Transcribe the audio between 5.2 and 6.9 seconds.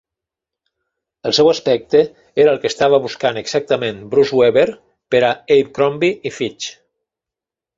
a Abecrombie i Fitch.